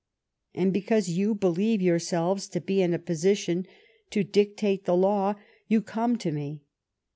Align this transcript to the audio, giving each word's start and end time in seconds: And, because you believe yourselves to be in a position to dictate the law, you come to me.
And, 0.55 0.73
because 0.73 1.09
you 1.09 1.35
believe 1.35 1.79
yourselves 1.79 2.47
to 2.47 2.59
be 2.59 2.81
in 2.81 2.91
a 2.91 2.97
position 2.97 3.67
to 4.09 4.23
dictate 4.23 4.85
the 4.85 4.95
law, 4.95 5.35
you 5.67 5.79
come 5.79 6.17
to 6.17 6.31
me. 6.31 6.63